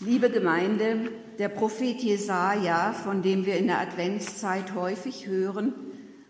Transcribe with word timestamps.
Liebe 0.00 0.30
Gemeinde, 0.30 1.10
der 1.40 1.48
Prophet 1.48 2.00
Jesaja, 2.00 2.92
von 2.92 3.20
dem 3.20 3.46
wir 3.46 3.56
in 3.56 3.66
der 3.66 3.80
Adventszeit 3.80 4.76
häufig 4.76 5.26
hören, 5.26 5.72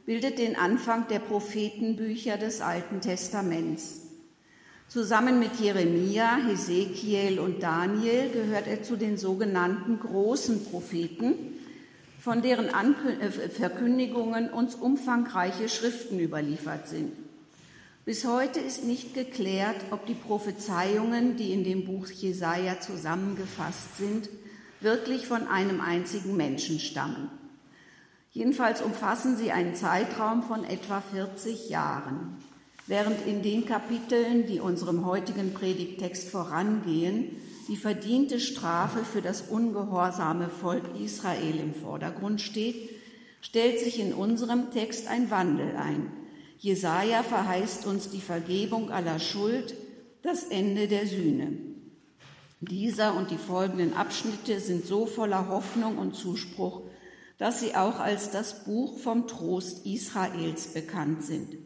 bildet 0.07 0.39
den 0.39 0.57
Anfang 0.57 1.07
der 1.09 1.19
Prophetenbücher 1.19 2.39
des 2.39 2.62
Alten 2.62 3.03
Testaments. 3.03 4.07
Zusammen 4.89 5.39
mit 5.39 5.61
Jeremia, 5.61 6.39
Hesekiel 6.49 7.39
und 7.39 7.62
Daniel 7.62 8.31
gehört 8.31 8.68
er 8.68 8.82
zu 8.82 8.96
den 8.96 9.18
sogenannten 9.18 10.00
großen 10.00 10.64
Propheten, 10.64 11.35
von 12.19 12.41
deren 12.41 12.69
äh, 12.69 13.50
Verkündigungen 13.50 14.48
uns 14.48 14.77
umfangreiche 14.77 15.69
Schriften 15.69 16.19
überliefert 16.19 16.89
sind. 16.89 17.12
Bis 18.09 18.25
heute 18.25 18.59
ist 18.59 18.84
nicht 18.84 19.12
geklärt, 19.12 19.77
ob 19.90 20.06
die 20.06 20.14
Prophezeiungen, 20.14 21.36
die 21.36 21.52
in 21.52 21.62
dem 21.62 21.84
Buch 21.84 22.07
Jesaja 22.07 22.80
zusammengefasst 22.80 23.99
sind, 23.99 24.30
wirklich 24.80 25.26
von 25.26 25.46
einem 25.46 25.82
einzigen 25.82 26.35
Menschen 26.35 26.80
stammen. 26.80 27.29
Jedenfalls 28.32 28.80
umfassen 28.80 29.36
sie 29.36 29.52
einen 29.52 29.75
Zeitraum 29.75 30.43
von 30.43 30.64
etwa 30.64 31.02
40 31.02 31.68
Jahren, 31.68 32.39
während 32.86 33.27
in 33.27 33.42
den 33.42 33.66
Kapiteln, 33.66 34.47
die 34.47 34.61
unserem 34.61 35.05
heutigen 35.05 35.52
Predigtext 35.52 36.30
vorangehen, 36.30 37.36
die 37.69 37.77
verdiente 37.77 38.41
Strafe 38.41 39.05
für 39.05 39.20
das 39.20 39.42
ungehorsame 39.42 40.48
Volk 40.48 40.98
Israel 40.98 41.61
im 41.61 41.75
Vordergrund 41.75 42.41
steht, 42.41 42.88
stellt 43.42 43.78
sich 43.78 44.00
in 44.00 44.14
unserem 44.14 44.70
Text 44.70 45.08
ein 45.08 45.30
Wandel 45.30 45.77
ein 45.77 46.11
Jesaja 46.58 47.22
verheißt 47.22 47.86
uns 47.86 48.11
die 48.11 48.20
Vergebung 48.20 48.91
aller 48.91 49.20
Schuld, 49.20 49.75
das 50.22 50.44
Ende 50.44 50.89
der 50.89 51.06
Sühne. 51.06 51.53
Dieser 52.61 53.14
und 53.16 53.30
die 53.30 53.39
folgenden 53.39 53.94
Abschnitte 53.94 54.58
sind 54.58 54.84
so 54.84 55.06
voller 55.06 55.48
Hoffnung 55.48 55.96
und 55.98 56.16
Zuspruch, 56.16 56.83
dass 57.38 57.60
sie 57.60 57.77
auch 57.77 58.00
als 58.00 58.33
das 58.33 58.64
Buch 58.64 58.98
vom 58.98 59.28
Trost 59.28 59.86
Israels 59.86 60.74
bekannt 60.74 61.22
sind. 61.22 61.56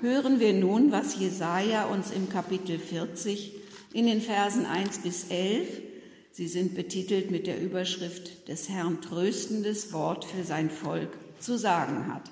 Hören 0.00 0.38
wir 0.38 0.52
nun, 0.52 0.92
was 0.92 1.18
Jesaja 1.18 1.86
uns 1.86 2.10
im 2.10 2.28
Kapitel 2.28 2.78
40 2.78 3.54
in 3.94 4.06
den 4.06 4.20
Versen 4.20 4.66
1 4.66 4.98
bis 4.98 5.30
11, 5.30 5.80
sie 6.32 6.48
sind 6.48 6.74
betitelt 6.74 7.30
mit 7.30 7.46
der 7.46 7.58
Überschrift 7.62 8.48
des 8.48 8.68
Herrn 8.68 9.00
tröstendes 9.00 9.94
Wort 9.94 10.26
für 10.26 10.44
sein 10.44 10.68
Volk, 10.68 11.16
zu 11.40 11.56
sagen 11.56 12.12
hat. 12.12 12.30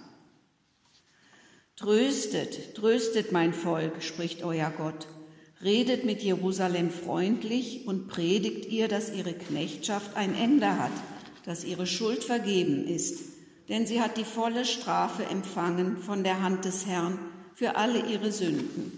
Tröstet, 1.82 2.76
tröstet 2.76 3.32
mein 3.32 3.52
Volk, 3.52 4.04
spricht 4.04 4.44
euer 4.44 4.70
Gott. 4.70 5.08
Redet 5.64 6.04
mit 6.04 6.22
Jerusalem 6.22 6.92
freundlich 6.92 7.88
und 7.88 8.06
predigt 8.06 8.70
ihr, 8.70 8.86
dass 8.86 9.12
ihre 9.12 9.32
Knechtschaft 9.32 10.16
ein 10.16 10.32
Ende 10.36 10.78
hat, 10.78 10.92
dass 11.44 11.64
ihre 11.64 11.88
Schuld 11.88 12.22
vergeben 12.22 12.86
ist. 12.86 13.18
Denn 13.68 13.84
sie 13.84 14.00
hat 14.00 14.16
die 14.16 14.22
volle 14.22 14.64
Strafe 14.64 15.24
empfangen 15.24 15.96
von 15.96 16.22
der 16.22 16.40
Hand 16.40 16.64
des 16.66 16.86
Herrn 16.86 17.18
für 17.56 17.74
alle 17.74 18.06
ihre 18.06 18.30
Sünden. 18.30 18.92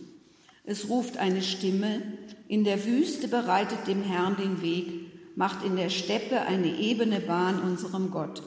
Es 0.64 0.90
ruft 0.90 1.16
eine 1.16 1.40
Stimme, 1.40 2.02
in 2.48 2.64
der 2.64 2.84
Wüste 2.84 3.28
bereitet 3.28 3.86
dem 3.86 4.02
Herrn 4.02 4.36
den 4.36 4.60
Weg, 4.60 5.10
macht 5.36 5.64
in 5.64 5.76
der 5.76 5.88
Steppe 5.88 6.42
eine 6.42 6.78
ebene 6.78 7.20
Bahn 7.20 7.62
unserem 7.62 8.10
Gott. 8.10 8.42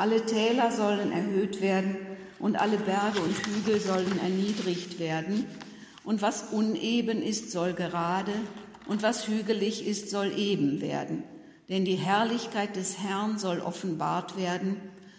Alle 0.00 0.24
Täler 0.24 0.72
sollen 0.72 1.12
erhöht 1.12 1.60
werden 1.60 1.94
und 2.38 2.58
alle 2.58 2.78
Berge 2.78 3.20
und 3.20 3.36
Hügel 3.36 3.78
sollen 3.78 4.18
erniedrigt 4.18 4.98
werden, 4.98 5.44
und 6.04 6.22
was 6.22 6.54
uneben 6.54 7.20
ist, 7.20 7.50
soll 7.50 7.74
gerade, 7.74 8.32
und 8.86 9.02
was 9.02 9.28
hügelig 9.28 9.86
ist, 9.86 10.08
soll 10.08 10.32
eben 10.38 10.80
werden. 10.80 11.24
Denn 11.68 11.84
die 11.84 11.96
Herrlichkeit 11.96 12.76
des 12.76 12.96
Herrn 13.00 13.38
soll 13.38 13.60
offenbart 13.60 14.38
werden, 14.38 14.76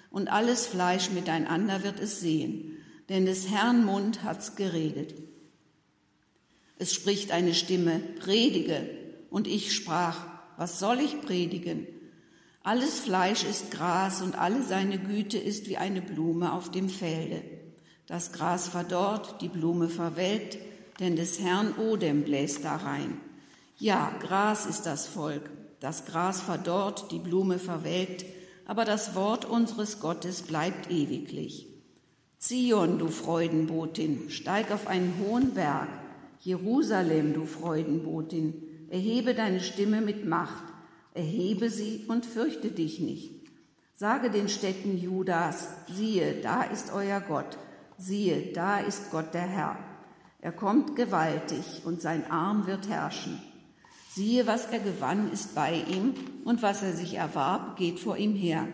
und 0.09 0.33
alles 0.33 0.65
Fleisch 0.65 1.11
miteinander 1.11 1.83
wird 1.83 1.99
es 1.99 2.19
sehen, 2.19 2.75
denn 3.07 3.27
des 3.27 3.51
Herrn 3.51 3.85
Mund 3.85 4.23
hat's 4.23 4.55
geredet. 4.55 5.13
Es 6.79 6.91
spricht 6.91 7.31
eine 7.31 7.53
Stimme, 7.53 7.99
predige, 8.19 8.89
und 9.29 9.45
ich 9.45 9.75
sprach, 9.75 10.25
was 10.57 10.79
soll 10.79 11.01
ich 11.01 11.21
predigen? 11.21 11.85
Alles 12.63 12.99
Fleisch 12.99 13.43
ist 13.43 13.71
Gras 13.71 14.21
und 14.21 14.37
alle 14.37 14.61
seine 14.61 14.99
Güte 14.99 15.39
ist 15.39 15.67
wie 15.67 15.77
eine 15.77 16.01
Blume 16.01 16.53
auf 16.53 16.69
dem 16.69 16.89
Felde. 16.89 17.41
Das 18.05 18.33
Gras 18.33 18.67
verdorrt, 18.67 19.41
die 19.41 19.47
Blume 19.47 19.89
verwelkt, 19.89 20.59
denn 20.99 21.15
des 21.15 21.39
Herrn 21.39 21.73
Odem 21.73 22.23
bläst 22.23 22.63
da 22.63 22.75
rein. 22.75 23.17
Ja, 23.79 24.13
Gras 24.21 24.67
ist 24.67 24.83
das 24.83 25.07
Volk. 25.07 25.49
Das 25.79 26.05
Gras 26.05 26.39
verdorrt, 26.41 27.11
die 27.11 27.17
Blume 27.17 27.57
verwelkt, 27.57 28.25
aber 28.67 28.85
das 28.85 29.15
Wort 29.15 29.45
unseres 29.45 29.99
Gottes 29.99 30.43
bleibt 30.43 30.91
ewiglich. 30.91 31.67
Zion, 32.37 32.99
du 32.99 33.07
Freudenbotin, 33.07 34.29
steig 34.29 34.71
auf 34.71 34.85
einen 34.85 35.15
hohen 35.19 35.55
Berg. 35.55 35.89
Jerusalem, 36.41 37.33
du 37.33 37.45
Freudenbotin, 37.45 38.53
erhebe 38.91 39.33
deine 39.33 39.61
Stimme 39.61 40.01
mit 40.01 40.27
Macht. 40.27 40.63
Erhebe 41.13 41.69
sie 41.69 42.05
und 42.07 42.25
fürchte 42.25 42.71
dich 42.71 42.99
nicht. 42.99 43.31
Sage 43.93 44.31
den 44.31 44.49
Städten 44.49 44.97
Judas, 44.97 45.67
siehe, 45.93 46.41
da 46.41 46.63
ist 46.63 46.91
euer 46.93 47.19
Gott, 47.19 47.57
siehe, 47.97 48.51
da 48.53 48.79
ist 48.79 49.11
Gott 49.11 49.33
der 49.33 49.47
Herr. 49.47 49.77
Er 50.39 50.51
kommt 50.51 50.95
gewaltig 50.95 51.83
und 51.85 52.01
sein 52.01 52.29
Arm 52.31 52.65
wird 52.65 52.89
herrschen. 52.89 53.39
Siehe, 54.09 54.47
was 54.47 54.65
er 54.65 54.79
gewann, 54.79 55.31
ist 55.31 55.53
bei 55.53 55.83
ihm, 55.87 56.15
und 56.45 56.61
was 56.63 56.81
er 56.81 56.93
sich 56.93 57.13
erwarb, 57.13 57.77
geht 57.77 57.99
vor 57.99 58.17
ihm 58.17 58.35
her. 58.35 58.67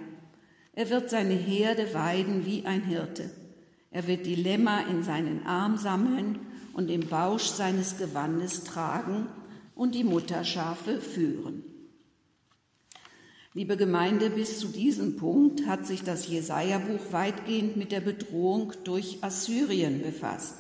Er 0.74 0.90
wird 0.90 1.10
seine 1.10 1.34
Herde 1.34 1.94
weiden 1.94 2.46
wie 2.46 2.66
ein 2.66 2.84
Hirte. 2.84 3.30
Er 3.92 4.08
wird 4.08 4.26
die 4.26 4.36
Lämmer 4.36 4.88
in 4.88 5.04
seinen 5.04 5.46
Arm 5.46 5.78
sammeln 5.78 6.40
und 6.74 6.90
im 6.90 7.08
Bausch 7.08 7.48
seines 7.48 7.98
Gewandes 7.98 8.64
tragen 8.64 9.28
und 9.76 9.94
die 9.94 10.04
Mutterschafe 10.04 11.02
führen. 11.02 11.64
Liebe 13.58 13.76
Gemeinde, 13.76 14.30
bis 14.30 14.60
zu 14.60 14.68
diesem 14.68 15.16
Punkt 15.16 15.66
hat 15.66 15.88
sich 15.88 16.04
das 16.04 16.28
Jesaja-Buch 16.28 17.12
weitgehend 17.12 17.76
mit 17.76 17.92
der 17.92 18.02
Bedrohung 18.02 18.72
durch 18.84 19.18
Assyrien 19.22 20.04
befasst. 20.04 20.58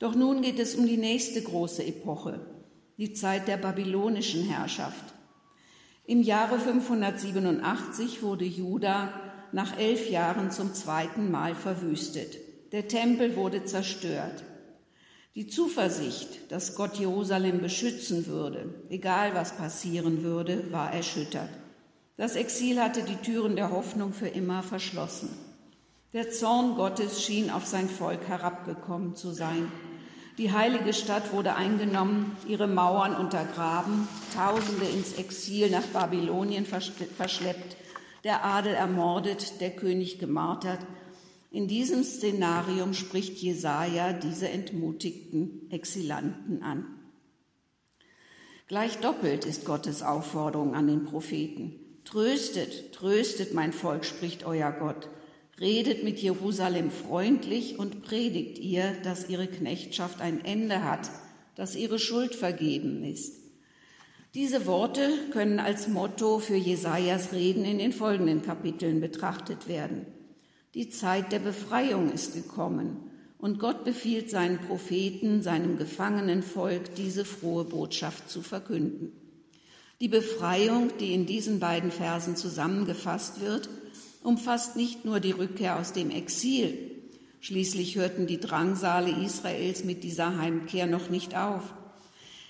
Doch 0.00 0.14
nun 0.14 0.42
geht 0.42 0.58
es 0.58 0.74
um 0.74 0.86
die 0.86 0.98
nächste 0.98 1.40
große 1.40 1.82
Epoche, 1.82 2.40
die 2.98 3.14
Zeit 3.14 3.48
der 3.48 3.56
babylonischen 3.56 4.44
Herrschaft. 4.44 5.14
Im 6.04 6.20
Jahre 6.20 6.58
587 6.58 8.22
wurde 8.22 8.44
Juda 8.44 9.08
nach 9.52 9.78
elf 9.78 10.10
Jahren 10.10 10.50
zum 10.50 10.74
zweiten 10.74 11.30
Mal 11.30 11.54
verwüstet. 11.54 12.36
Der 12.72 12.86
Tempel 12.86 13.34
wurde 13.34 13.64
zerstört. 13.64 14.44
Die 15.34 15.46
Zuversicht, 15.46 16.52
dass 16.52 16.74
Gott 16.74 16.96
Jerusalem 16.96 17.62
beschützen 17.62 18.26
würde, 18.26 18.74
egal 18.90 19.34
was 19.34 19.56
passieren 19.56 20.22
würde, 20.22 20.70
war 20.70 20.92
erschüttert. 20.92 21.48
Das 22.16 22.36
Exil 22.36 22.80
hatte 22.80 23.02
die 23.02 23.16
Türen 23.16 23.56
der 23.56 23.72
Hoffnung 23.72 24.12
für 24.12 24.28
immer 24.28 24.62
verschlossen. 24.62 25.30
Der 26.12 26.30
Zorn 26.30 26.76
Gottes 26.76 27.24
schien 27.24 27.50
auf 27.50 27.66
sein 27.66 27.88
Volk 27.88 28.28
herabgekommen 28.28 29.16
zu 29.16 29.32
sein. 29.32 29.72
Die 30.38 30.52
heilige 30.52 30.92
Stadt 30.92 31.32
wurde 31.32 31.56
eingenommen, 31.56 32.36
ihre 32.46 32.68
Mauern 32.68 33.16
untergraben, 33.16 34.06
Tausende 34.32 34.86
ins 34.86 35.14
Exil 35.14 35.70
nach 35.70 35.86
Babylonien 35.86 36.66
verschleppt, 36.66 37.76
der 38.22 38.44
Adel 38.44 38.74
ermordet, 38.74 39.60
der 39.60 39.70
König 39.70 40.20
gemartert. 40.20 40.80
In 41.50 41.66
diesem 41.66 42.04
Szenarium 42.04 42.94
spricht 42.94 43.38
Jesaja 43.38 44.12
diese 44.12 44.48
entmutigten 44.48 45.68
Exilanten 45.70 46.62
an. 46.62 46.86
Gleich 48.68 48.98
doppelt 48.98 49.44
ist 49.44 49.64
Gottes 49.64 50.02
Aufforderung 50.02 50.74
an 50.74 50.86
den 50.86 51.04
Propheten. 51.04 51.83
Tröstet, 52.04 52.92
tröstet 52.92 53.54
mein 53.54 53.72
Volk, 53.72 54.04
spricht 54.04 54.44
euer 54.44 54.72
Gott. 54.72 55.08
Redet 55.60 56.04
mit 56.04 56.18
Jerusalem 56.18 56.90
freundlich 56.90 57.78
und 57.78 58.02
predigt 58.02 58.58
ihr, 58.58 58.92
dass 59.04 59.28
ihre 59.28 59.46
Knechtschaft 59.46 60.20
ein 60.20 60.44
Ende 60.44 60.82
hat, 60.82 61.10
dass 61.54 61.76
ihre 61.76 61.98
Schuld 61.98 62.34
vergeben 62.34 63.04
ist. 63.04 63.36
Diese 64.34 64.66
Worte 64.66 65.10
können 65.30 65.60
als 65.60 65.86
Motto 65.86 66.40
für 66.40 66.56
Jesajas 66.56 67.32
Reden 67.32 67.64
in 67.64 67.78
den 67.78 67.92
folgenden 67.92 68.42
Kapiteln 68.42 69.00
betrachtet 69.00 69.68
werden. 69.68 70.06
Die 70.74 70.90
Zeit 70.90 71.30
der 71.30 71.38
Befreiung 71.38 72.10
ist 72.12 72.34
gekommen 72.34 73.10
und 73.38 73.60
Gott 73.60 73.84
befiehlt 73.84 74.30
seinen 74.30 74.58
Propheten, 74.58 75.40
seinem 75.40 75.78
gefangenen 75.78 76.42
Volk 76.42 76.96
diese 76.96 77.24
frohe 77.24 77.64
Botschaft 77.64 78.28
zu 78.28 78.42
verkünden. 78.42 79.12
Die 80.00 80.08
Befreiung, 80.08 80.90
die 80.98 81.14
in 81.14 81.26
diesen 81.26 81.60
beiden 81.60 81.90
Versen 81.90 82.36
zusammengefasst 82.36 83.40
wird, 83.40 83.68
umfasst 84.22 84.74
nicht 84.74 85.04
nur 85.04 85.20
die 85.20 85.30
Rückkehr 85.30 85.78
aus 85.78 85.92
dem 85.92 86.10
Exil. 86.10 86.76
Schließlich 87.40 87.96
hörten 87.96 88.26
die 88.26 88.40
Drangsale 88.40 89.24
Israels 89.24 89.84
mit 89.84 90.02
dieser 90.02 90.38
Heimkehr 90.38 90.86
noch 90.86 91.10
nicht 91.10 91.36
auf. 91.36 91.74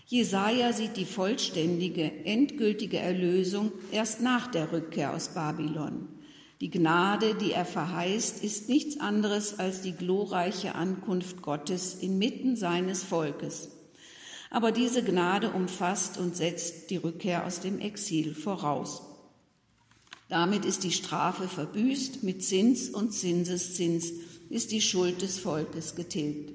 Jesaja 0.06 0.72
sieht 0.72 0.96
die 0.96 1.04
vollständige, 1.04 2.24
endgültige 2.24 2.98
Erlösung 2.98 3.72
erst 3.90 4.20
nach 4.20 4.46
der 4.46 4.70
Rückkehr 4.70 5.14
aus 5.14 5.28
Babylon. 5.28 6.08
Die 6.60 6.70
Gnade, 6.70 7.34
die 7.34 7.52
er 7.52 7.64
verheißt, 7.64 8.44
ist 8.44 8.68
nichts 8.68 9.00
anderes 9.00 9.58
als 9.58 9.82
die 9.82 9.92
glorreiche 9.92 10.74
Ankunft 10.74 11.42
Gottes 11.42 11.94
inmitten 11.94 12.54
seines 12.54 13.02
Volkes. 13.02 13.70
Aber 14.54 14.70
diese 14.70 15.02
Gnade 15.02 15.50
umfasst 15.50 16.16
und 16.16 16.36
setzt 16.36 16.88
die 16.90 16.96
Rückkehr 16.96 17.44
aus 17.44 17.58
dem 17.58 17.80
Exil 17.80 18.36
voraus. 18.36 19.02
Damit 20.28 20.64
ist 20.64 20.84
die 20.84 20.92
Strafe 20.92 21.48
verbüßt, 21.48 22.22
mit 22.22 22.44
Zins 22.44 22.88
und 22.88 23.12
Zinseszins 23.12 24.12
ist 24.50 24.70
die 24.70 24.80
Schuld 24.80 25.22
des 25.22 25.40
Volkes 25.40 25.96
getilgt. 25.96 26.52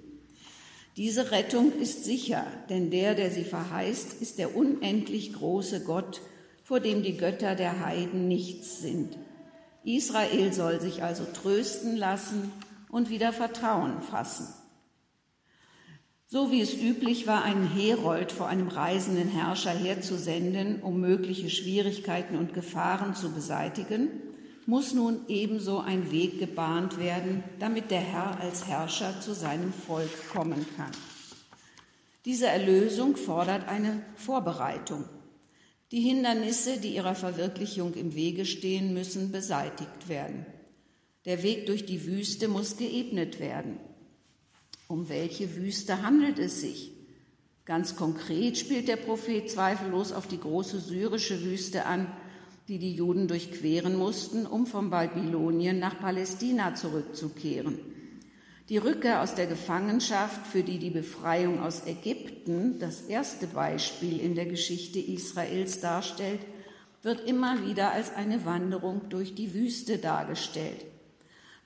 Diese 0.96 1.32
Rettung 1.32 1.74
ist 1.74 2.06
sicher, 2.06 2.48
denn 2.70 2.90
der, 2.90 3.16
der 3.16 3.32
sie 3.32 3.44
verheißt, 3.44 4.22
ist 4.22 4.38
der 4.38 4.56
unendlich 4.56 5.34
große 5.34 5.84
Gott, 5.84 6.22
vor 6.64 6.80
dem 6.80 7.04
die 7.04 7.18
Götter 7.18 7.56
der 7.56 7.86
Heiden 7.86 8.30
nichts 8.30 8.80
sind. 8.80 9.18
Israel 9.84 10.54
soll 10.54 10.80
sich 10.80 11.04
also 11.04 11.26
trösten 11.26 11.98
lassen 11.98 12.54
und 12.88 13.10
wieder 13.10 13.34
Vertrauen 13.34 14.02
fassen. 14.02 14.48
So 16.32 16.52
wie 16.52 16.62
es 16.62 16.76
üblich 16.76 17.26
war, 17.26 17.44
einen 17.44 17.68
Herold 17.68 18.32
vor 18.32 18.48
einem 18.48 18.68
reisenden 18.68 19.30
Herrscher 19.30 19.72
herzusenden, 19.72 20.80
um 20.84 21.02
mögliche 21.02 21.50
Schwierigkeiten 21.50 22.38
und 22.38 22.54
Gefahren 22.54 23.16
zu 23.16 23.32
beseitigen, 23.32 24.10
muss 24.68 24.94
nun 24.94 25.22
ebenso 25.28 25.80
ein 25.80 26.12
Weg 26.12 26.38
gebahnt 26.38 27.00
werden, 27.00 27.44
damit 27.58 27.90
der 27.90 28.02
Herr 28.02 28.40
als 28.40 28.68
Herrscher 28.68 29.20
zu 29.22 29.34
seinem 29.34 29.74
Volk 29.74 30.12
kommen 30.32 30.68
kann. 30.78 30.92
Diese 32.26 32.46
Erlösung 32.46 33.16
fordert 33.18 33.68
eine 33.68 34.04
Vorbereitung. 34.16 35.06
Die 35.92 36.02
Hindernisse, 36.02 36.80
die 36.80 36.94
ihrer 36.94 37.16
Verwirklichung 37.16 37.96
im 37.96 38.14
Wege 38.14 38.46
stehen, 38.46 38.94
müssen 38.94 39.32
beseitigt 39.32 40.08
werden. 40.08 40.46
Der 41.26 41.42
Weg 41.42 41.66
durch 41.66 41.88
die 41.88 42.06
Wüste 42.06 42.50
muss 42.50 42.78
geebnet 42.78 43.40
werden. 43.40 43.80
Um 44.92 45.08
welche 45.08 45.56
Wüste 45.56 46.02
handelt 46.02 46.40
es 46.40 46.62
sich? 46.62 46.92
Ganz 47.64 47.96
konkret 47.96 48.58
spielt 48.58 48.88
der 48.88 48.96
Prophet 48.96 49.48
zweifellos 49.48 50.12
auf 50.12 50.26
die 50.26 50.40
große 50.40 50.80
syrische 50.80 51.44
Wüste 51.44 51.86
an, 51.86 52.12
die 52.68 52.80
die 52.80 52.96
Juden 52.96 53.28
durchqueren 53.28 53.96
mussten, 53.96 54.48
um 54.48 54.66
von 54.66 54.90
Babylonien 54.90 55.78
nach 55.78 56.00
Palästina 56.00 56.74
zurückzukehren. 56.74 57.78
Die 58.70 58.80
Rückkehr 58.80 59.22
aus 59.22 59.36
der 59.36 59.46
Gefangenschaft, 59.46 60.48
für 60.48 60.64
die 60.64 60.80
die 60.80 60.90
Befreiung 60.90 61.60
aus 61.60 61.86
Ägypten 61.86 62.80
das 62.80 63.02
erste 63.02 63.46
Beispiel 63.46 64.20
in 64.20 64.34
der 64.34 64.48
Geschichte 64.48 64.98
Israels 64.98 65.82
darstellt, 65.82 66.42
wird 67.04 67.28
immer 67.28 67.64
wieder 67.64 67.92
als 67.92 68.16
eine 68.16 68.44
Wanderung 68.44 69.08
durch 69.10 69.36
die 69.36 69.54
Wüste 69.54 70.00
dargestellt. 70.00 70.84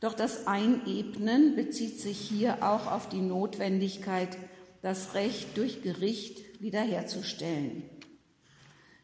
Doch 0.04 0.14
das 0.14 0.48
Einebnen 0.48 1.56
bezieht 1.56 1.98
sich 1.98 2.18
hier 2.18 2.62
auch 2.62 2.92
auf 2.92 3.08
die 3.08 3.22
Notwendigkeit, 3.22 4.38
das 4.82 5.14
Recht 5.14 5.56
durch 5.56 5.82
Gericht 5.82 6.62
wiederherzustellen. 6.62 7.84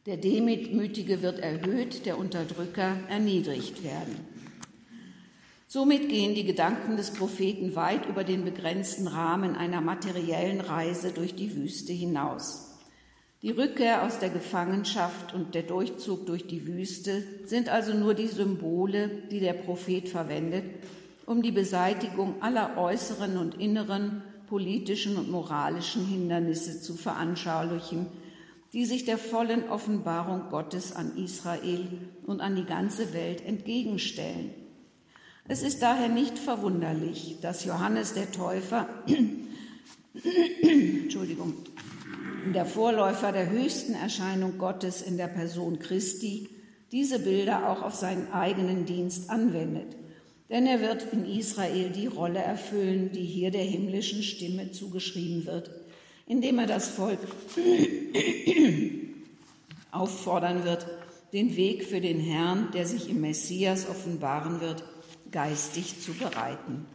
Der 0.06 0.18
Demütige 0.18 1.22
wird 1.22 1.40
erhöht, 1.40 2.06
der 2.06 2.18
Unterdrücker 2.18 2.98
erniedrigt 3.07 3.81
werden. 3.81 4.13
Somit 5.68 6.10
gehen 6.10 6.36
die 6.36 6.44
Gedanken 6.44 6.98
des 6.98 7.12
Propheten 7.12 7.78
weit 7.78 8.06
über 8.06 8.25
den 8.25 8.44
begrenzten 8.44 9.07
Rahmen 9.07 9.56
einer 9.56 9.80
materiellen 9.80 10.60
Reise 10.60 11.13
durch 11.13 11.34
die 11.34 11.56
Wüste 11.56 11.94
hinaus. 11.94 12.69
Die 13.41 13.51
Rückkehr 13.51 14.03
aus 14.03 14.19
der 14.19 14.30
Gefangenschaft 14.30 15.33
und 15.33 15.56
der 15.56 15.63
Durchzug 15.63 16.25
durch 16.25 16.45
die 16.45 16.68
Wüste 16.68 17.24
sind 17.45 17.69
also 17.69 17.94
nur 17.94 18.13
die 18.13 18.27
Symbole, 18.27 19.09
die 19.31 19.39
der 19.39 19.53
Prophet 19.53 20.09
verwendet, 20.09 20.65
um 21.25 21.41
die 21.41 21.51
Beseitigung 21.51 22.41
aller 22.41 22.77
äußeren 22.77 23.38
und 23.38 23.56
inneren 23.56 24.24
politischen 24.47 25.15
und 25.15 25.31
moralischen 25.31 26.06
Hindernisse 26.06 26.81
zu 26.81 26.95
veranschaulichen, 26.95 28.07
die 28.74 28.83
sich 28.83 29.06
der 29.06 29.18
vollen 29.18 29.69
Offenbarung 29.69 30.50
Gottes 30.50 30.94
an 30.94 31.15
Israel 31.15 31.88
und 32.25 32.41
an 32.41 32.57
die 32.57 32.65
ganze 32.65 33.13
Welt 33.13 33.45
entgegenstellen. 33.45 34.50
Es 35.47 35.63
ist 35.63 35.81
daher 35.81 36.09
nicht 36.09 36.38
verwunderlich, 36.38 37.38
dass 37.41 37.63
Johannes 37.63 38.13
der 38.13 38.31
Täufer, 38.31 38.89
Entschuldigung, 40.62 41.53
der 42.54 42.66
Vorläufer 42.66 43.31
der 43.31 43.50
höchsten 43.50 43.94
Erscheinung 43.94 44.57
Gottes 44.57 45.01
in 45.01 45.18
der 45.18 45.28
Person 45.28 45.80
Christi, 45.80 46.50
diese 46.92 47.19
Bilder 47.19 47.69
auch 47.69 47.81
auf 47.81 47.96
seinen 47.96 48.31
eigenen 48.31 48.86
Dienst 48.86 49.30
anwendet. 49.30 49.96
Denn 50.50 50.66
er 50.66 50.81
wird 50.81 51.13
in 51.13 51.25
Israel 51.25 51.90
die 51.90 52.07
Rolle 52.07 52.40
erfüllen, 52.40 53.12
die 53.12 53.24
hier 53.24 53.51
der 53.51 53.63
himmlischen 53.63 54.24
Stimme 54.24 54.72
zugeschrieben 54.72 55.46
wird 55.46 55.69
indem 56.30 56.60
er 56.60 56.68
das 56.68 56.88
Volk 56.88 57.19
auffordern 59.92 60.63
wird, 60.63 60.86
den 61.34 61.56
Weg 61.57 61.84
für 61.84 62.00
den 62.00 62.19
Herrn, 62.19 62.69
der 62.72 62.86
sich 62.86 63.10
im 63.10 63.22
Messias 63.22 63.90
offenbaren 63.90 64.62
wird, 64.62 64.84
geistig 65.31 66.01
zu 66.01 66.13
bereiten. 66.13 66.86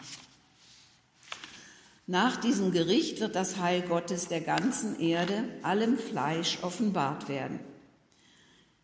Nach 2.06 2.36
diesem 2.36 2.70
Gericht 2.70 3.20
wird 3.20 3.34
das 3.34 3.58
Heil 3.58 3.82
Gottes 3.82 4.28
der 4.28 4.40
ganzen 4.40 5.00
Erde, 5.00 5.44
allem 5.62 5.96
Fleisch 5.98 6.58
offenbart 6.62 7.28
werden. 7.28 7.60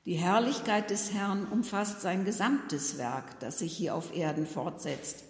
Die 0.07 0.15
Herrlichkeit 0.15 0.91
des 0.91 1.13
Herrn 1.13 1.47
umfasst 1.47 2.01
sein 2.01 2.25
gesamtes 2.25 2.97
Werk, 2.97 3.39
das 3.41 3.59
sich 3.59 3.77
hier 3.77 3.95
auf 3.95 4.17
Erden 4.17 4.47
fortsetzt. 4.47 5.25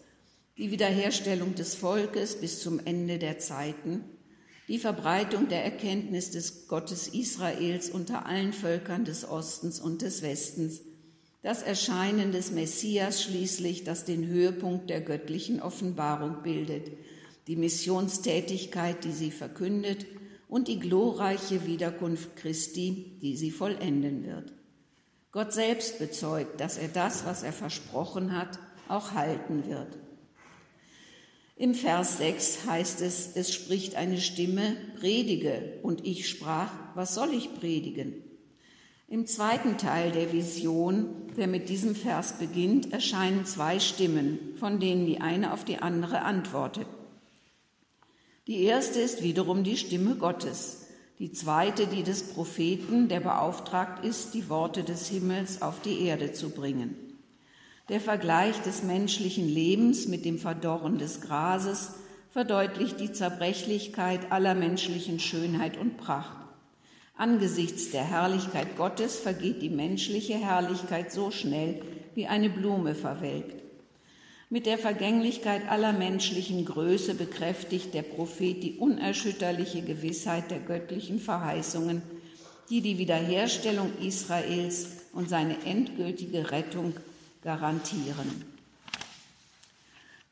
Die 0.56 0.70
Wiederherstellung 0.70 1.54
des 1.54 1.74
Volkes 1.74 2.40
bis 2.40 2.60
zum 2.62 2.78
Ende 2.84 3.18
der 3.18 3.38
Zeiten 3.38 4.04
die 4.70 4.78
Verbreitung 4.78 5.48
der 5.48 5.64
Erkenntnis 5.64 6.30
des 6.30 6.68
Gottes 6.68 7.08
Israels 7.08 7.90
unter 7.90 8.26
allen 8.26 8.52
Völkern 8.52 9.04
des 9.04 9.28
Ostens 9.28 9.80
und 9.80 10.00
des 10.00 10.22
Westens, 10.22 10.82
das 11.42 11.62
Erscheinen 11.62 12.30
des 12.30 12.52
Messias 12.52 13.20
schließlich, 13.20 13.82
das 13.82 14.04
den 14.04 14.28
Höhepunkt 14.28 14.88
der 14.88 15.00
göttlichen 15.00 15.60
Offenbarung 15.60 16.44
bildet, 16.44 16.92
die 17.50 17.56
Missionstätigkeit, 17.56 19.02
die 19.02 19.10
sie 19.10 19.32
verkündet, 19.32 20.06
und 20.46 20.68
die 20.68 20.78
glorreiche 20.78 21.66
Wiederkunft 21.66 22.36
Christi, 22.36 23.18
die 23.20 23.36
sie 23.36 23.50
vollenden 23.50 24.24
wird. 24.24 24.52
Gott 25.32 25.52
selbst 25.52 25.98
bezeugt, 25.98 26.60
dass 26.60 26.78
er 26.78 26.86
das, 26.86 27.26
was 27.26 27.42
er 27.42 27.52
versprochen 27.52 28.36
hat, 28.36 28.60
auch 28.86 29.14
halten 29.14 29.66
wird. 29.66 29.98
Im 31.56 31.74
Vers 31.74 32.18
6 32.18 32.66
heißt 32.66 33.00
es, 33.00 33.30
es 33.34 33.52
spricht 33.52 33.96
eine 33.96 34.20
Stimme, 34.20 34.76
predige, 35.00 35.80
und 35.82 36.06
ich 36.06 36.28
sprach, 36.28 36.70
was 36.94 37.16
soll 37.16 37.34
ich 37.34 37.52
predigen? 37.54 38.14
Im 39.08 39.26
zweiten 39.26 39.76
Teil 39.76 40.12
der 40.12 40.32
Vision, 40.32 41.32
der 41.36 41.48
mit 41.48 41.68
diesem 41.68 41.96
Vers 41.96 42.38
beginnt, 42.38 42.92
erscheinen 42.92 43.44
zwei 43.44 43.80
Stimmen, 43.80 44.38
von 44.54 44.78
denen 44.78 45.04
die 45.04 45.20
eine 45.20 45.52
auf 45.52 45.64
die 45.64 45.78
andere 45.78 46.22
antwortet. 46.22 46.86
Die 48.50 48.64
erste 48.64 48.98
ist 49.00 49.22
wiederum 49.22 49.62
die 49.62 49.76
Stimme 49.76 50.16
Gottes, 50.16 50.88
die 51.20 51.30
zweite 51.30 51.86
die 51.86 52.02
des 52.02 52.24
Propheten, 52.24 53.06
der 53.06 53.20
beauftragt 53.20 54.04
ist, 54.04 54.34
die 54.34 54.48
Worte 54.48 54.82
des 54.82 55.06
Himmels 55.06 55.62
auf 55.62 55.80
die 55.82 56.04
Erde 56.04 56.32
zu 56.32 56.50
bringen. 56.50 56.96
Der 57.88 58.00
Vergleich 58.00 58.60
des 58.62 58.82
menschlichen 58.82 59.48
Lebens 59.48 60.08
mit 60.08 60.24
dem 60.24 60.36
Verdorren 60.36 60.98
des 60.98 61.20
Grases 61.20 61.92
verdeutlicht 62.32 62.98
die 62.98 63.12
Zerbrechlichkeit 63.12 64.32
aller 64.32 64.56
menschlichen 64.56 65.20
Schönheit 65.20 65.76
und 65.76 65.96
Pracht. 65.96 66.36
Angesichts 67.16 67.92
der 67.92 68.02
Herrlichkeit 68.02 68.76
Gottes 68.76 69.16
vergeht 69.16 69.62
die 69.62 69.70
menschliche 69.70 70.34
Herrlichkeit 70.34 71.12
so 71.12 71.30
schnell, 71.30 71.82
wie 72.16 72.26
eine 72.26 72.50
Blume 72.50 72.96
verwelkt. 72.96 73.69
Mit 74.52 74.66
der 74.66 74.78
Vergänglichkeit 74.78 75.68
aller 75.68 75.92
menschlichen 75.92 76.64
Größe 76.64 77.14
bekräftigt 77.14 77.94
der 77.94 78.02
Prophet 78.02 78.60
die 78.64 78.78
unerschütterliche 78.78 79.80
Gewissheit 79.82 80.50
der 80.50 80.58
göttlichen 80.58 81.20
Verheißungen, 81.20 82.02
die 82.68 82.80
die 82.80 82.98
Wiederherstellung 82.98 83.92
Israels 84.02 84.88
und 85.12 85.28
seine 85.28 85.64
endgültige 85.64 86.50
Rettung 86.50 86.94
garantieren. 87.44 88.44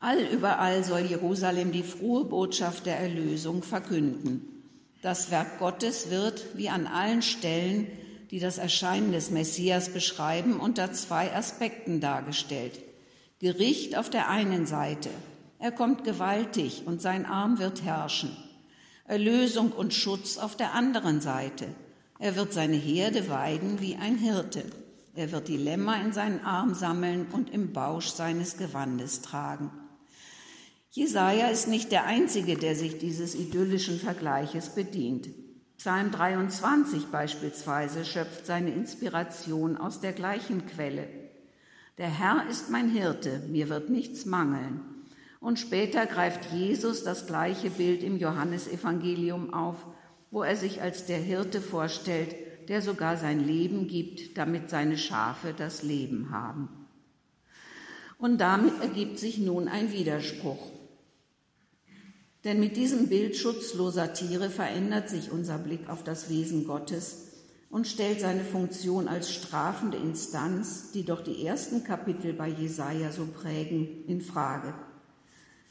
Allüberall 0.01 0.83
soll 0.83 1.05
Jerusalem 1.05 1.71
die 1.71 1.83
frohe 1.83 2.25
Botschaft 2.25 2.87
der 2.87 2.99
Erlösung 2.99 3.63
verkünden. 3.63 4.63
Das 5.01 5.31
Werk 5.31 5.59
Gottes 5.59 6.09
wird, 6.09 6.45
wie 6.55 6.67
an 6.67 6.87
allen 6.87 7.21
Stellen, 7.21 7.87
die 8.31 8.41
das 8.41 8.57
Erscheinen 8.57 9.13
des 9.13 9.31
Messias 9.31 9.87
beschreiben, 9.87 10.59
unter 10.59 10.91
zwei 10.91 11.33
Aspekten 11.33 12.01
dargestellt. 12.01 12.88
Gericht 13.39 13.97
auf 13.97 14.09
der 14.09 14.29
einen 14.29 14.65
Seite. 14.65 15.09
Er 15.59 15.71
kommt 15.71 16.03
gewaltig 16.03 16.83
und 16.85 17.01
sein 17.01 17.25
Arm 17.25 17.57
wird 17.57 17.83
herrschen. 17.83 18.35
Erlösung 19.05 19.71
und 19.71 19.93
Schutz 19.93 20.37
auf 20.37 20.57
der 20.57 20.73
anderen 20.73 21.21
Seite. 21.21 21.67
Er 22.19 22.35
wird 22.35 22.51
seine 22.51 22.75
Herde 22.75 23.29
weiden 23.29 23.79
wie 23.79 23.95
ein 23.95 24.17
Hirte. 24.17 24.65
Er 25.15 25.31
wird 25.31 25.47
die 25.47 25.55
Lämmer 25.55 26.01
in 26.01 26.11
seinen 26.11 26.43
Arm 26.43 26.73
sammeln 26.73 27.27
und 27.31 27.49
im 27.49 27.71
Bausch 27.71 28.07
seines 28.09 28.57
Gewandes 28.57 29.21
tragen. 29.21 29.71
Jesaja 30.91 31.47
ist 31.47 31.69
nicht 31.69 31.93
der 31.93 32.05
Einzige, 32.05 32.57
der 32.57 32.75
sich 32.75 32.97
dieses 32.97 33.35
idyllischen 33.35 33.99
Vergleiches 33.99 34.75
bedient. 34.75 35.29
Psalm 35.77 36.11
23 36.11 37.05
beispielsweise 37.05 38.03
schöpft 38.03 38.45
seine 38.45 38.71
Inspiration 38.71 39.77
aus 39.77 40.01
der 40.01 40.11
gleichen 40.11 40.65
Quelle. 40.65 41.28
Der 41.99 42.07
Herr 42.07 42.47
ist 42.49 42.69
mein 42.69 42.89
Hirte, 42.89 43.41
mir 43.49 43.67
wird 43.67 43.89
nichts 43.89 44.25
mangeln. 44.25 44.79
Und 45.41 45.59
später 45.59 46.05
greift 46.05 46.53
Jesus 46.53 47.03
das 47.03 47.27
gleiche 47.27 47.69
Bild 47.69 48.03
im 48.03 48.17
Johannesevangelium 48.17 49.53
auf, 49.53 49.75
wo 50.31 50.41
er 50.41 50.55
sich 50.55 50.81
als 50.81 51.07
der 51.07 51.17
Hirte 51.17 51.59
vorstellt, 51.59 52.35
der 52.69 52.81
sogar 52.81 53.17
sein 53.17 53.45
Leben 53.45 53.87
gibt, 53.89 54.37
damit 54.37 54.69
seine 54.69 54.97
Schafe 54.97 55.53
das 55.53 55.83
Leben 55.83 56.31
haben. 56.31 56.69
Und 58.17 58.37
damit 58.37 58.81
ergibt 58.81 59.19
sich 59.19 59.37
nun 59.37 59.67
ein 59.67 59.91
Widerspruch. 59.91 60.71
Denn 62.45 62.61
mit 62.61 62.77
diesem 62.77 63.09
Bild 63.09 63.35
schutzloser 63.35 64.13
Tiere 64.13 64.49
verändert 64.49 65.09
sich 65.09 65.31
unser 65.31 65.57
Blick 65.57 65.89
auf 65.89 66.05
das 66.05 66.29
Wesen 66.29 66.65
Gottes 66.65 67.28
und 67.69 67.87
stellt 67.87 68.19
seine 68.19 68.43
Funktion 68.43 69.07
als 69.07 69.31
strafende 69.31 69.97
Instanz, 69.97 70.91
die 70.91 71.03
doch 71.03 71.23
die 71.23 71.45
ersten 71.45 71.83
Kapitel 71.83 72.33
bei 72.33 72.47
Jesaja 72.47 73.11
so 73.11 73.25
prägen, 73.25 74.05
in 74.07 74.21
Frage. 74.21 74.73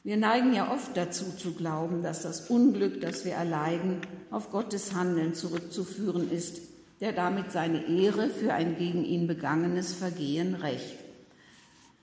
Wir 0.04 0.16
neigen 0.16 0.54
ja 0.54 0.72
oft 0.72 0.96
dazu 0.96 1.26
zu 1.36 1.52
glauben, 1.52 2.02
dass 2.02 2.22
das 2.22 2.48
Unglück, 2.50 3.00
das 3.00 3.24
wir 3.24 3.32
erleiden, 3.32 4.00
auf 4.30 4.50
Gottes 4.50 4.94
Handeln 4.94 5.34
zurückzuführen 5.34 6.30
ist, 6.30 6.60
der 7.00 7.12
damit 7.12 7.52
seine 7.52 7.86
Ehre 7.88 8.30
für 8.30 8.52
ein 8.54 8.78
gegen 8.78 9.04
ihn 9.04 9.26
begangenes 9.26 9.92
Vergehen 9.92 10.54
rächt. 10.54 10.96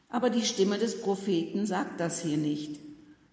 Aber 0.10 0.30
die 0.30 0.44
Stimme 0.44 0.78
des 0.78 1.02
Propheten 1.02 1.66
sagt 1.66 2.00
das 2.00 2.22
hier 2.22 2.38
nicht. 2.38 2.80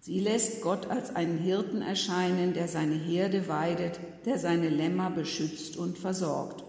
Sie 0.05 0.19
lässt 0.19 0.59
Gott 0.59 0.87
als 0.87 1.15
einen 1.15 1.37
Hirten 1.37 1.81
erscheinen, 1.81 2.53
der 2.53 2.67
seine 2.67 2.95
Herde 2.95 3.47
weidet, 3.47 4.01
der 4.25 4.37
seine 4.37 4.67
Lämmer 4.67 5.09
beschützt 5.09 5.77
und 5.77 5.97
versorgt. 5.97 6.65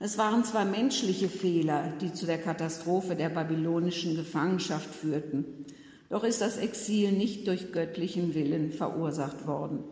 Es 0.00 0.18
waren 0.18 0.42
zwar 0.42 0.64
menschliche 0.64 1.28
Fehler, 1.28 1.92
die 2.00 2.12
zu 2.12 2.26
der 2.26 2.38
Katastrophe 2.38 3.14
der 3.14 3.28
babylonischen 3.28 4.16
Gefangenschaft 4.16 4.92
führten, 4.92 5.66
doch 6.10 6.24
ist 6.24 6.40
das 6.40 6.56
Exil 6.56 7.12
nicht 7.12 7.46
durch 7.46 7.70
göttlichen 7.70 8.34
Willen 8.34 8.72
verursacht 8.72 9.46
worden. 9.46 9.84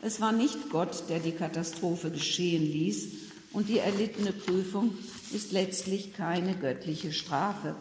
Es 0.00 0.22
war 0.22 0.32
nicht 0.32 0.70
Gott, 0.70 1.04
der 1.10 1.18
die 1.18 1.32
Katastrophe 1.32 2.10
geschehen 2.10 2.62
ließ, 2.62 3.08
und 3.52 3.68
die 3.68 3.78
erlittene 3.78 4.32
Prüfung 4.32 4.94
ist 5.34 5.52
letztlich 5.52 6.14
keine 6.14 6.54
göttliche 6.54 7.12
Strafe. 7.12 7.76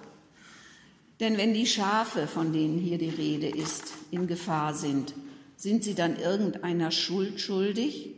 Denn 1.20 1.38
wenn 1.38 1.54
die 1.54 1.66
Schafe, 1.66 2.28
von 2.28 2.52
denen 2.52 2.78
hier 2.78 2.98
die 2.98 3.10
Rede 3.10 3.48
ist, 3.48 3.94
in 4.12 4.28
Gefahr 4.28 4.74
sind, 4.74 5.14
sind 5.56 5.84
sie 5.84 5.96
dann 5.96 6.20
irgendeiner 6.20 6.92
Schuld 6.92 7.40
schuldig? 7.40 8.12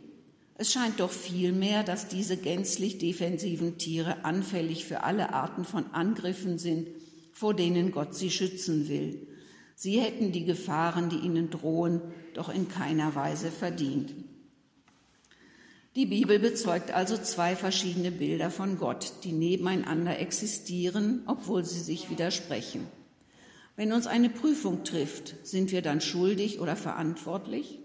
Es 0.56 0.72
scheint 0.72 0.98
doch 0.98 1.12
vielmehr, 1.12 1.84
dass 1.84 2.08
diese 2.08 2.36
gänzlich 2.36 2.98
defensiven 2.98 3.78
Tiere 3.78 4.24
anfällig 4.24 4.84
für 4.84 5.04
alle 5.04 5.32
Arten 5.32 5.64
von 5.64 5.86
Angriffen 5.92 6.58
sind, 6.58 6.88
vor 7.32 7.54
denen 7.54 7.92
Gott 7.92 8.16
sie 8.16 8.30
schützen 8.30 8.88
will. 8.88 9.28
Sie 9.76 10.00
hätten 10.00 10.32
die 10.32 10.44
Gefahren, 10.44 11.08
die 11.08 11.18
ihnen 11.18 11.50
drohen, 11.50 12.00
doch 12.34 12.48
in 12.48 12.68
keiner 12.68 13.14
Weise 13.14 13.52
verdient. 13.52 14.12
Die 15.96 16.06
Bibel 16.06 16.38
bezeugt 16.38 16.90
also 16.90 17.16
zwei 17.16 17.56
verschiedene 17.56 18.10
Bilder 18.10 18.50
von 18.50 18.78
Gott, 18.78 19.12
die 19.24 19.32
nebeneinander 19.32 20.18
existieren, 20.18 21.22
obwohl 21.26 21.64
sie 21.64 21.80
sich 21.80 22.10
widersprechen. 22.10 22.86
Wenn 23.74 23.92
uns 23.92 24.06
eine 24.06 24.28
Prüfung 24.28 24.84
trifft, 24.84 25.46
sind 25.46 25.72
wir 25.72 25.82
dann 25.82 26.00
schuldig 26.00 26.60
oder 26.60 26.76
verantwortlich? 26.76 27.78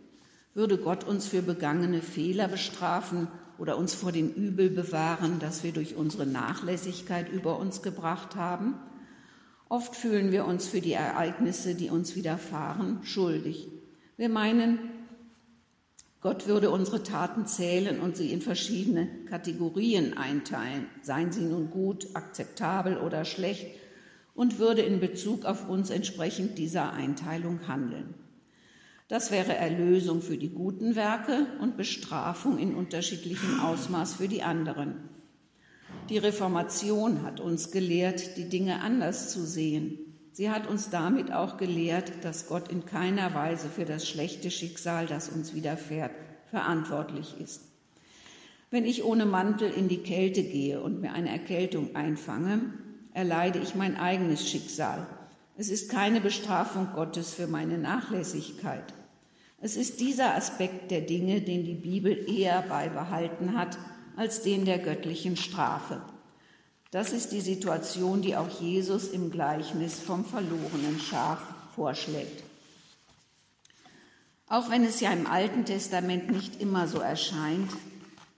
Würde 0.54 0.78
Gott 0.78 1.04
uns 1.04 1.28
für 1.28 1.42
begangene 1.42 2.02
Fehler 2.02 2.48
bestrafen 2.48 3.28
oder 3.58 3.78
uns 3.78 3.94
vor 3.94 4.12
dem 4.12 4.30
Übel 4.30 4.70
bewahren, 4.70 5.40
das 5.40 5.64
wir 5.64 5.72
durch 5.72 5.96
unsere 5.96 6.26
Nachlässigkeit 6.26 7.32
über 7.32 7.58
uns 7.58 7.82
gebracht 7.82 8.36
haben? 8.36 8.76
Oft 9.70 9.96
fühlen 9.96 10.32
wir 10.32 10.46
uns 10.46 10.68
für 10.68 10.82
die 10.82 10.94
Ereignisse, 10.94 11.74
die 11.74 11.90
uns 11.90 12.16
widerfahren, 12.16 13.00
schuldig. 13.04 13.70
Wir 14.18 14.30
meinen, 14.30 14.78
Gott 16.24 16.48
würde 16.48 16.72
unsere 16.72 17.04
Taten 17.04 17.46
zählen 17.48 18.00
und 18.00 18.16
sie 18.16 18.32
in 18.32 18.42
verschiedene 18.42 19.08
Kategorien 19.30 20.18
einteilen, 20.18 20.88
seien 21.02 21.34
sie 21.34 21.44
nun 21.44 21.70
gut, 21.70 22.08
akzeptabel 22.14 22.98
oder 22.98 23.26
schlecht, 23.26 23.68
und 24.34 24.58
würde 24.58 24.82
in 24.82 25.02
Bezug 25.02 25.44
auf 25.44 25.68
uns 25.68 25.90
entsprechend 25.90 26.58
dieser 26.58 26.94
Einteilung 26.94 27.68
handeln. 27.68 28.14
Das 29.10 29.32
wäre 29.32 29.54
Erlösung 29.54 30.22
für 30.22 30.38
die 30.38 30.50
guten 30.50 30.96
Werke 30.96 31.46
und 31.60 31.76
Bestrafung 31.76 32.58
in 32.58 32.74
unterschiedlichem 32.74 33.60
Ausmaß 33.60 34.14
für 34.14 34.30
die 34.30 34.44
anderen. 34.44 35.10
Die 36.10 36.18
Reformation 36.18 37.24
hat 37.24 37.42
uns 37.42 37.70
gelehrt, 37.70 38.38
die 38.38 38.48
Dinge 38.48 38.80
anders 38.80 39.30
zu 39.30 39.46
sehen. 39.46 40.13
Sie 40.34 40.50
hat 40.50 40.66
uns 40.66 40.90
damit 40.90 41.32
auch 41.32 41.58
gelehrt, 41.58 42.12
dass 42.24 42.48
Gott 42.48 42.70
in 42.70 42.88
keiner 42.88 43.36
Weise 43.36 43.70
für 43.70 43.86
das 43.86 44.08
schlechte 44.08 44.50
Schicksal, 44.50 45.06
das 45.06 45.30
uns 45.30 45.54
widerfährt, 45.54 46.12
verantwortlich 46.50 47.36
ist. 47.40 47.62
Wenn 48.72 48.84
ich 48.84 49.04
ohne 49.04 49.28
Mantel 49.28 49.70
in 49.70 49.90
die 49.90 50.02
Kälte 50.02 50.42
gehe 50.42 50.82
und 50.82 51.02
mir 51.02 51.14
eine 51.14 51.30
Erkältung 51.30 51.96
einfange, 51.96 52.62
erleide 53.14 53.60
ich 53.60 53.76
mein 53.76 53.96
eigenes 53.96 54.50
Schicksal. 54.50 55.06
Es 55.56 55.70
ist 55.70 55.92
keine 55.92 56.20
Bestrafung 56.20 56.88
Gottes 56.96 57.36
für 57.36 57.46
meine 57.46 57.78
Nachlässigkeit. 57.78 58.92
Es 59.62 59.78
ist 59.78 60.00
dieser 60.00 60.34
Aspekt 60.34 60.90
der 60.90 61.02
Dinge, 61.02 61.42
den 61.42 61.64
die 61.64 61.76
Bibel 61.76 62.28
eher 62.28 62.64
beibehalten 62.64 63.56
hat 63.56 63.78
als 64.16 64.42
den 64.42 64.66
der 64.66 64.80
göttlichen 64.80 65.38
Strafe. 65.38 66.02
Das 66.94 67.12
ist 67.12 67.32
die 67.32 67.42
Situation, 67.42 68.22
die 68.22 68.36
auch 68.36 68.62
Jesus 68.62 69.08
im 69.08 69.32
Gleichnis 69.32 70.00
vom 70.00 70.24
verlorenen 70.24 71.00
Schaf 71.00 71.40
vorschlägt. 71.74 72.44
Auch 74.46 74.70
wenn 74.70 74.84
es 74.84 75.00
ja 75.00 75.12
im 75.12 75.26
Alten 75.26 75.66
Testament 75.66 76.30
nicht 76.30 76.62
immer 76.62 76.88
so 76.88 77.00
erscheint, 77.00 77.72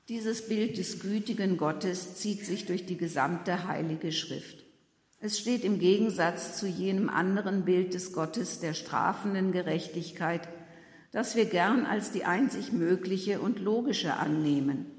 dieses 0.08 0.48
Bild 0.48 0.78
des 0.78 1.02
gütigen 1.02 1.58
Gottes 1.58 2.16
zieht 2.16 2.46
sich 2.46 2.66
durch 2.66 2.86
die 2.86 2.96
gesamte 2.96 3.68
heilige 3.68 4.14
Schrift. 4.14 4.64
Es 5.20 5.38
steht 5.38 5.66
im 5.66 5.78
Gegensatz 5.78 6.58
zu 6.58 6.66
jenem 6.66 7.10
anderen 7.10 7.66
Bild 7.66 7.94
des 7.94 8.14
Gottes 8.14 8.62
der 8.62 8.74
strafenden 8.74 9.52
Gerechtigkeit, 9.52 10.48
das 11.12 11.36
wir 11.36 11.44
gern 11.44 11.86
als 11.86 12.14
die 12.14 12.24
einzig 12.24 12.72
mögliche 12.72 13.42
und 13.42 13.60
logische 13.60 14.14
annehmen. 14.14 14.95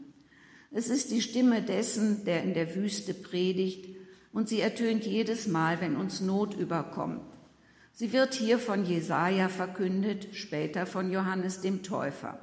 Es 0.79 0.91
ist 0.91 1.11
die 1.11 1.23
Stimme 1.23 1.63
dessen, 1.63 2.27
der 2.27 2.43
in 2.43 2.53
der 2.53 2.75
Wüste 2.75 3.15
predigt, 3.15 3.97
und 4.35 4.47
sie 4.47 4.61
ertönt 4.61 5.07
jedes 5.07 5.47
Mal, 5.49 5.81
wenn 5.81 5.97
uns 5.97 6.21
Not 6.21 6.53
überkommt. 6.53 7.25
Sie 7.95 8.13
wird 8.13 8.35
hier 8.35 8.59
von 8.59 8.85
Jesaja 8.85 9.49
verkündet, 9.49 10.29
später 10.33 10.85
von 10.85 11.11
Johannes 11.11 11.63
dem 11.63 11.83
Täufer. 11.83 12.39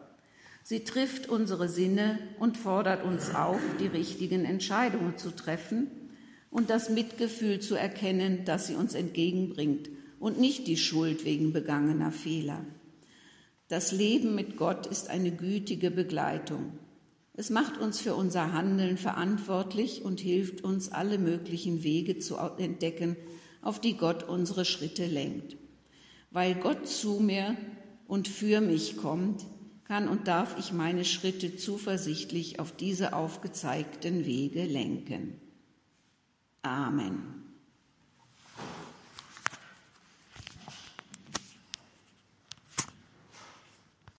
Sie 0.64 0.84
trifft 0.84 1.30
unsere 1.30 1.70
Sinne 1.70 2.18
und 2.40 2.58
fordert 2.58 3.04
uns 3.04 3.36
auf, 3.36 3.62
die 3.80 3.86
richtigen 3.86 4.46
Entscheidungen 4.46 5.16
zu 5.16 5.30
treffen 5.30 5.92
und 6.50 6.72
das 6.72 6.90
Mitgefühl 6.90 7.60
zu 7.60 7.76
erkennen, 7.76 8.46
das 8.46 8.66
sie 8.66 8.74
uns 8.74 8.96
entgegenbringt 8.96 9.90
und 10.20 10.40
nicht 10.40 10.66
die 10.66 10.78
Schuld 10.78 11.24
wegen 11.24 11.54
begangener 11.54 12.12
Fehler. 12.12 12.66
Das 13.68 13.92
Leben 13.92 14.34
mit 14.34 14.58
Gott 14.58 14.88
ist 14.88 15.12
eine 15.12 15.30
gütige 15.30 15.92
Begleitung. 15.92 16.80
Es 17.36 17.50
macht 17.50 17.80
uns 17.80 18.00
für 18.00 18.14
unser 18.14 18.54
Handeln 18.54 18.98
verantwortlich 18.98 20.04
und 20.04 20.20
hilft 20.20 20.64
uns, 20.64 20.92
alle 20.92 21.18
möglichen 21.18 21.84
Wege 21.84 22.20
zu 22.20 22.38
entdecken, 22.38 23.16
auf 23.64 23.82
die 23.82 23.98
Gott 23.98 24.24
unsere 24.24 24.66
Schritte 24.66 25.08
lenkt. 25.08 25.58
Weil 26.30 26.54
Gott 26.56 26.88
zu 26.88 27.20
mir 27.20 27.58
und 28.08 28.28
für 28.28 28.62
mich 28.62 28.98
kommt, 28.98 29.46
kann 29.84 30.08
und 30.08 30.28
darf 30.28 30.58
ich 30.60 30.74
meine 30.74 31.06
Schritte 31.06 31.56
zuversichtlich 31.56 32.60
auf 32.60 32.72
diese 32.72 33.14
aufgezeigten 33.14 34.26
Wege 34.26 34.66
lenken. 34.66 35.40
Amen. 36.62 37.43